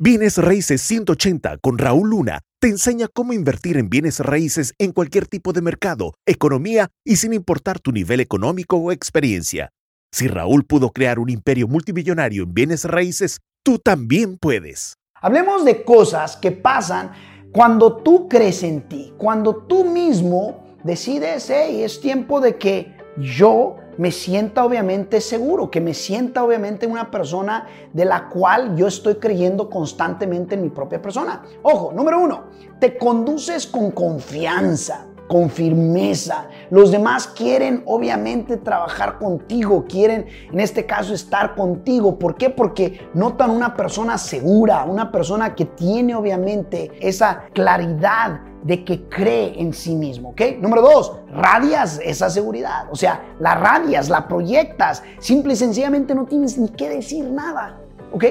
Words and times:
Bienes 0.00 0.38
Raíces 0.38 0.80
180 0.82 1.58
con 1.58 1.76
Raúl 1.76 2.10
Luna 2.10 2.42
te 2.60 2.68
enseña 2.68 3.08
cómo 3.12 3.32
invertir 3.32 3.76
en 3.76 3.90
bienes 3.90 4.20
raíces 4.20 4.72
en 4.78 4.92
cualquier 4.92 5.26
tipo 5.26 5.52
de 5.52 5.60
mercado, 5.60 6.14
economía 6.24 6.86
y 7.04 7.16
sin 7.16 7.32
importar 7.32 7.80
tu 7.80 7.90
nivel 7.90 8.20
económico 8.20 8.76
o 8.76 8.92
experiencia. 8.92 9.70
Si 10.12 10.28
Raúl 10.28 10.64
pudo 10.64 10.90
crear 10.90 11.18
un 11.18 11.30
imperio 11.30 11.66
multimillonario 11.66 12.44
en 12.44 12.54
bienes 12.54 12.84
raíces, 12.84 13.40
tú 13.64 13.80
también 13.80 14.38
puedes. 14.38 14.94
Hablemos 15.20 15.64
de 15.64 15.82
cosas 15.82 16.36
que 16.36 16.52
pasan 16.52 17.10
cuando 17.50 17.96
tú 17.96 18.28
crees 18.28 18.62
en 18.62 18.88
ti, 18.88 19.12
cuando 19.18 19.66
tú 19.66 19.84
mismo 19.84 20.76
decides, 20.84 21.50
hey, 21.50 21.82
es 21.82 22.00
tiempo 22.00 22.40
de 22.40 22.56
que 22.56 22.96
yo 23.16 23.74
me 23.98 24.10
sienta 24.12 24.64
obviamente 24.64 25.20
seguro, 25.20 25.70
que 25.70 25.80
me 25.80 25.92
sienta 25.92 26.42
obviamente 26.42 26.86
una 26.86 27.10
persona 27.10 27.66
de 27.92 28.04
la 28.04 28.28
cual 28.28 28.76
yo 28.76 28.86
estoy 28.86 29.16
creyendo 29.16 29.68
constantemente 29.68 30.54
en 30.54 30.62
mi 30.62 30.70
propia 30.70 31.02
persona. 31.02 31.42
Ojo, 31.62 31.92
número 31.92 32.20
uno, 32.20 32.44
te 32.80 32.96
conduces 32.96 33.66
con 33.66 33.90
confianza 33.90 35.08
con 35.28 35.50
firmeza. 35.50 36.48
Los 36.70 36.90
demás 36.90 37.28
quieren 37.28 37.82
obviamente 37.86 38.56
trabajar 38.56 39.18
contigo, 39.18 39.84
quieren 39.88 40.26
en 40.50 40.60
este 40.60 40.86
caso 40.86 41.14
estar 41.14 41.54
contigo. 41.54 42.18
¿Por 42.18 42.36
qué? 42.36 42.50
Porque 42.50 43.08
notan 43.14 43.50
una 43.50 43.76
persona 43.76 44.18
segura, 44.18 44.84
una 44.84 45.12
persona 45.12 45.54
que 45.54 45.66
tiene 45.66 46.14
obviamente 46.14 46.90
esa 47.00 47.44
claridad 47.52 48.40
de 48.62 48.84
que 48.84 49.08
cree 49.08 49.60
en 49.60 49.72
sí 49.72 49.94
mismo, 49.94 50.30
¿ok? 50.30 50.40
Número 50.60 50.82
dos, 50.82 51.20
radias 51.30 52.00
esa 52.02 52.28
seguridad, 52.28 52.88
o 52.90 52.96
sea, 52.96 53.34
la 53.38 53.54
radias, 53.54 54.08
la 54.08 54.26
proyectas, 54.26 55.02
simple 55.20 55.52
y 55.52 55.56
sencillamente 55.56 56.14
no 56.14 56.26
tienes 56.26 56.58
ni 56.58 56.68
que 56.68 56.88
decir 56.88 57.24
nada, 57.30 57.78
¿ok? 58.12 58.24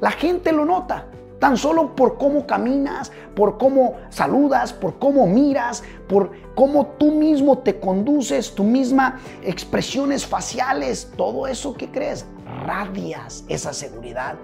La 0.00 0.10
gente 0.10 0.52
lo 0.52 0.64
nota, 0.64 1.06
tan 1.44 1.58
solo 1.58 1.94
por 1.94 2.16
cómo 2.16 2.46
caminas, 2.46 3.12
por 3.36 3.58
cómo 3.58 3.96
saludas, 4.08 4.72
por 4.72 4.98
cómo 4.98 5.26
miras, 5.26 5.84
por 6.08 6.30
cómo 6.54 6.86
tú 6.98 7.10
mismo 7.10 7.58
te 7.58 7.78
conduces, 7.78 8.54
tu 8.54 8.64
misma 8.64 9.20
expresiones 9.42 10.24
faciales, 10.24 11.12
todo 11.18 11.46
eso 11.46 11.74
que 11.74 11.90
crees, 11.90 12.24
radias 12.64 13.44
esa 13.50 13.74
seguridad 13.74 14.36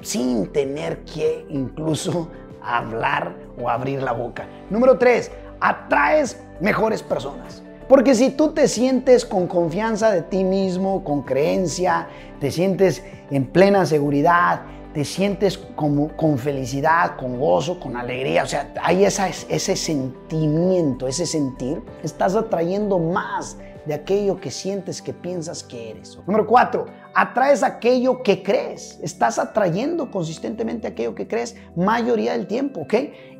sin 0.00 0.50
tener 0.50 1.04
que 1.04 1.44
incluso 1.50 2.28
hablar 2.62 3.36
o 3.62 3.68
abrir 3.68 4.02
la 4.02 4.12
boca. 4.12 4.46
Número 4.70 4.96
tres, 4.96 5.30
atraes 5.60 6.42
mejores 6.58 7.02
personas. 7.02 7.62
Porque 7.86 8.14
si 8.14 8.30
tú 8.30 8.52
te 8.52 8.66
sientes 8.66 9.26
con 9.26 9.46
confianza 9.46 10.10
de 10.10 10.22
ti 10.22 10.42
mismo, 10.42 11.04
con 11.04 11.20
creencia, 11.20 12.08
te 12.40 12.50
sientes 12.50 13.04
en 13.30 13.44
plena 13.44 13.84
seguridad, 13.84 14.62
te 14.96 15.04
sientes 15.04 15.58
como 15.58 16.08
con 16.16 16.38
felicidad, 16.38 17.16
con 17.18 17.38
gozo, 17.38 17.78
con 17.78 17.98
alegría, 17.98 18.44
o 18.44 18.46
sea, 18.46 18.72
hay 18.82 19.04
ese 19.04 19.76
sentimiento, 19.76 21.06
ese 21.06 21.26
sentir, 21.26 21.82
estás 22.02 22.34
atrayendo 22.34 22.98
más 22.98 23.58
de 23.84 23.92
aquello 23.92 24.40
que 24.40 24.50
sientes, 24.50 25.02
que 25.02 25.12
piensas 25.12 25.62
que 25.62 25.90
eres. 25.90 26.18
Número 26.26 26.46
cuatro, 26.46 26.86
atraes 27.12 27.62
aquello 27.62 28.22
que 28.22 28.42
crees. 28.42 28.98
Estás 29.02 29.38
atrayendo 29.38 30.10
consistentemente 30.10 30.88
aquello 30.88 31.14
que 31.14 31.28
crees 31.28 31.56
mayoría 31.76 32.32
del 32.32 32.46
tiempo, 32.46 32.80
¿ok? 32.80 32.94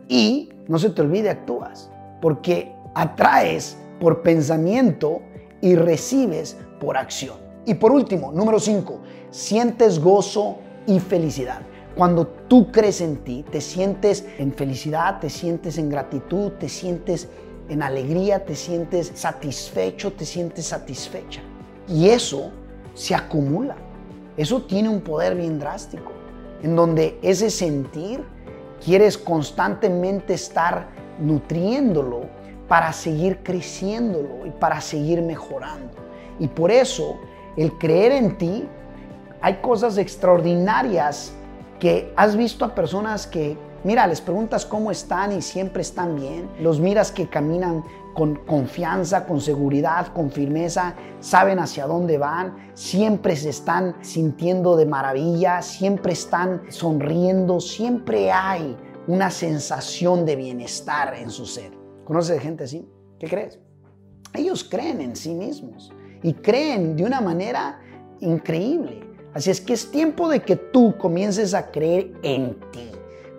Y 0.09 0.51
no 0.69 0.79
se 0.79 0.91
te 0.91 1.01
olvide, 1.01 1.31
actúas, 1.31 1.91
porque 2.21 2.71
atraes 2.95 3.79
por 3.99 4.21
pensamiento 4.21 5.23
y 5.63 5.75
recibes 5.75 6.59
por 6.79 6.99
acción. 6.99 7.39
Y 7.65 7.73
por 7.73 7.93
último, 7.93 8.31
número 8.31 8.61
cinco, 8.61 9.01
sientes 9.31 9.99
gozo 9.99 10.59
y 10.87 11.01
felicidad. 11.01 11.61
Cuando 11.95 12.27
tú 12.27 12.71
crees 12.71 13.01
en 13.01 13.17
ti, 13.19 13.45
te 13.51 13.61
sientes 13.61 14.27
en 14.39 14.53
felicidad, 14.53 15.19
te 15.19 15.31
sientes 15.31 15.79
en 15.79 15.89
gratitud, 15.89 16.53
te 16.53 16.69
sientes 16.69 17.29
en 17.69 17.83
alegría, 17.83 18.45
te 18.45 18.55
sientes 18.55 19.13
satisfecho, 19.15 20.13
te 20.13 20.25
sientes 20.25 20.67
satisfecha. 20.67 21.41
Y 21.89 22.09
eso 22.09 22.51
se 22.95 23.15
acumula. 23.15 23.77
Eso 24.37 24.63
tiene 24.63 24.89
un 24.89 25.01
poder 25.01 25.35
bien 25.35 25.59
drástico, 25.59 26.13
en 26.63 26.77
donde 26.77 27.19
ese 27.23 27.49
sentir 27.51 28.23
quieres 28.85 29.17
constantemente 29.17 30.35
estar 30.35 30.89
nutriéndolo 31.19 32.27
para 32.69 32.93
seguir 32.93 33.43
creciéndolo 33.43 34.47
y 34.47 34.51
para 34.51 34.81
seguir 34.81 35.23
mejorando. 35.23 35.95
Y 36.39 36.49
por 36.49 36.71
eso 36.71 37.17
el 37.57 37.73
creer 37.79 38.13
en 38.13 38.37
ti, 38.37 38.69
hay 39.47 39.59
cosas 39.59 39.97
extraordinarias 39.97 41.33
que 41.79 42.13
has 42.17 42.37
visto 42.37 42.65
a 42.65 42.75
personas 42.75 43.29
que 43.29 43.57
Mira, 43.85 44.05
les 44.09 44.21
preguntas 44.21 44.67
cómo 44.67 44.91
están 44.91 45.31
y 45.31 45.41
siempre 45.41 45.83
están 45.83 46.17
bien. 46.17 46.51
Los 46.59 46.81
miras 46.81 47.13
que 47.13 47.29
caminan 47.29 47.85
con 48.15 48.35
confianza, 48.35 49.25
con 49.27 49.41
seguridad, 49.41 50.09
con 50.13 50.33
firmeza, 50.33 50.97
saben 51.21 51.61
hacia 51.61 51.87
dónde 51.87 52.19
van, 52.19 52.73
siempre 52.75 53.37
se 53.37 53.51
están 53.51 53.95
sintiendo 54.01 54.75
de 54.75 54.87
maravilla, 54.87 55.63
siempre 55.63 56.15
están 56.15 56.63
sonriendo, 56.69 57.61
siempre 57.61 58.33
hay 58.33 58.77
una 59.07 59.31
sensación 59.31 60.27
de 60.27 60.35
bienestar 60.35 61.15
en 61.15 61.31
su 61.31 61.47
ser. 61.47 61.71
¿Conoces 62.05 62.43
gente 62.43 62.65
así? 62.65 62.89
¿Qué 63.21 63.29
crees? 63.29 63.61
Ellos 64.35 64.65
creen 64.65 65.01
en 65.01 65.15
sí 65.15 65.33
mismos 65.33 65.93
y 66.25 66.33
creen 66.33 66.97
de 66.97 67.05
una 67.05 67.21
manera 67.21 67.79
increíble. 68.19 69.06
Así 69.37 69.51
es 69.51 69.61
que 69.61 69.75
es 69.75 69.91
tiempo 69.91 70.31
de 70.31 70.41
que 70.41 70.57
tú 70.57 70.97
comiences 70.97 71.53
a 71.53 71.71
creer 71.71 72.11
en 72.23 72.59
ti. 72.73 72.91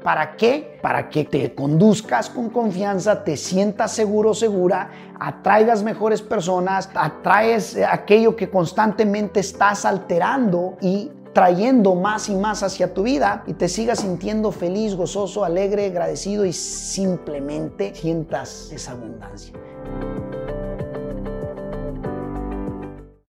¿Para 0.03 0.35
qué? 0.35 0.77
Para 0.79 1.09
que 1.09 1.23
te 1.23 1.55
conduzcas 1.55 2.29
con 2.29 2.51
confianza, 2.51 3.23
te 3.23 3.35
sientas 3.35 3.93
seguro, 3.93 4.35
segura, 4.35 4.91
atraigas 5.19 5.81
mejores 5.81 6.21
personas, 6.21 6.87
atraes 6.93 7.75
aquello 7.89 8.35
que 8.35 8.47
constantemente 8.47 9.39
estás 9.39 9.85
alterando 9.85 10.77
y 10.81 11.09
trayendo 11.33 11.95
más 11.95 12.29
y 12.29 12.35
más 12.35 12.61
hacia 12.61 12.93
tu 12.93 13.01
vida 13.01 13.43
y 13.47 13.53
te 13.53 13.67
sigas 13.67 14.01
sintiendo 14.01 14.51
feliz, 14.51 14.93
gozoso, 14.93 15.43
alegre, 15.43 15.87
agradecido 15.87 16.45
y 16.45 16.53
simplemente 16.53 17.95
sientas 17.95 18.69
esa 18.71 18.91
abundancia. 18.91 19.51